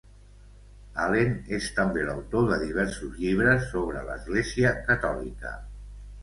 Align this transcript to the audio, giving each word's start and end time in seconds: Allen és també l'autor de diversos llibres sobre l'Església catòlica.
Allen 1.01 1.35
és 1.57 1.67
també 1.79 2.05
l'autor 2.07 2.47
de 2.53 2.57
diversos 2.63 3.19
llibres 3.25 3.69
sobre 3.75 4.03
l'Església 4.09 4.73
catòlica. 4.91 5.55